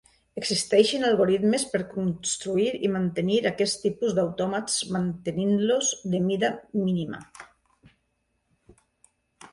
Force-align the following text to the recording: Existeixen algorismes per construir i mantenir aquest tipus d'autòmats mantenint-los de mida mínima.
Existeixen 0.41 1.03
algorismes 1.09 1.65
per 1.73 1.81
construir 1.91 2.71
i 2.87 2.89
mantenir 2.95 3.37
aquest 3.51 3.79
tipus 3.83 4.15
d'autòmats 4.21 4.79
mantenint-los 4.97 5.93
de 6.15 6.23
mida 6.31 6.53
mínima. 6.83 7.21